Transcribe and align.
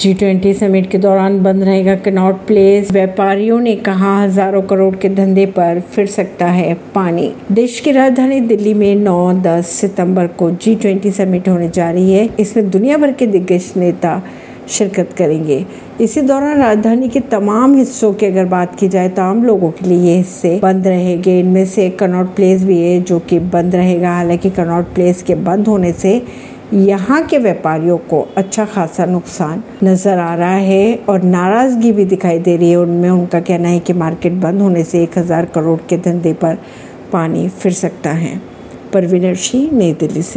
G 0.00 0.12
twenty 0.14 0.52
summit 0.54 0.90
के 0.90 0.98
दौरान 0.98 1.38
बंद 1.42 1.62
रहेगा 1.64 1.94
कनॉट 1.96 2.34
प्लेस 2.46 2.90
व्यापारियों 2.92 3.58
ने 3.60 3.74
कहा 3.76 4.12
हज़ारों 4.22 4.60
करोड़ 4.62 4.94
के 4.96 5.08
धंधे 5.08 5.46
पर 5.46 5.80
फिर 5.92 6.06
सकता 6.06 6.46
है 6.46 6.74
पानी। 6.94 7.32
देश 7.52 7.78
की 7.80 7.92
राजधानी 7.92 8.40
दिल्ली 8.40 8.74
में 8.74 8.94
9-10 8.96 9.70
सितंबर 9.70 10.26
को 10.38 10.50
जी 10.52 10.74
ट्वेंटी 10.74 11.10
समिट 11.10 11.48
होने 11.48 11.68
जा 11.68 11.90
रही 11.90 12.12
है। 12.12 12.28
इसमें 12.40 12.70
दुनिया 12.70 12.98
भर 12.98 13.12
के 13.12 13.26
दिग्गज 13.26 13.72
नेता 13.76 14.22
शिरकत 14.68 15.12
करेंगे। 15.18 15.64
इसी 16.00 16.20
दौरान 16.20 16.58
राजधानी 16.58 17.08
के 17.08 17.20
तमाम 17.30 17.74
हिस्सों 17.74 18.12
की 18.12 18.26
अगर 18.26 18.44
बात 18.46 18.78
की 18.80 18.88
जाए 18.88 19.08
तो 19.08 19.22
आम 19.22 19.42
लोगों 19.44 19.70
के 19.70 19.88
लिए 19.88 19.98
ये 20.00 20.16
हिस्से 20.16 20.58
बंद 20.62 20.86
रहेंगे। 20.86 21.38
इनमें 21.40 21.64
से 21.66 21.88
कनॉट 22.00 22.34
प्लेस 22.36 22.64
भी 22.64 22.80
है 22.80 23.00
जो 23.02 23.18
कि 23.20 23.38
बंद 23.48 23.74
रहेगा। 23.74 24.12
हालाँकि 24.12 24.50
कनॉट 24.50 24.94
प्लेस 24.94 25.22
के 25.22 25.34
बंद 25.34 25.68
होने 25.68 25.92
से 25.94 26.20
यहाँ 26.72 27.22
के 27.26 27.38
व्यापारियों 27.38 27.96
को 27.98 28.20
अच्छा 28.36 28.64
खासा 28.64 29.04
नुकसान 29.06 29.62
नज़र 29.84 30.18
आ 30.18 30.34
रहा 30.34 30.56
है 30.56 30.94
और 31.08 31.22
नाराज़गी 31.22 31.92
भी 31.92 32.04
दिखाई 32.04 32.38
दे 32.38 32.56
रही 32.56 32.70
है। 32.70 32.76
उनमें 32.76 33.08
उनका 33.10 33.40
कहना 33.40 33.68
है 33.68 33.78
कि 33.78 33.92
मार्केट 33.92 34.32
बंद 34.32 34.60
होने 34.60 34.82
से 34.84 35.02
एक 35.02 35.18
हज़ार 35.18 35.46
करोड़ 35.46 35.78
के 35.88 35.96
धंधे 35.96 36.32
पर 36.32 36.58
पानी 37.12 37.48
फिर 37.48 37.72
सकता 37.72 38.10
है। 38.10 38.40
परवीनर 38.92 39.34
सिंह 39.36 39.72
नई 39.72 39.92
दिल्ली 39.92 40.22
से। 40.22 40.36